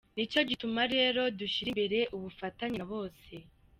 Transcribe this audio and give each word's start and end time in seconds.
Nicyo 0.15 0.39
gituma 0.49 0.81
rero 0.95 1.21
dushyira 1.39 1.67
imbere 1.71 1.99
ubufatanye 2.15 2.77
na 2.79 2.87
bose. 2.93 3.33